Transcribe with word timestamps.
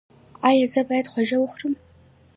ایا 0.47 0.65
زه 0.73 0.81
باید 0.87 1.07
هوږه 1.11 1.37
وخورم؟ 1.39 1.73